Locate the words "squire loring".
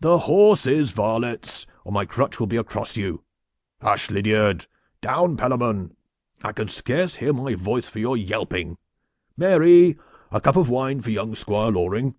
11.34-12.14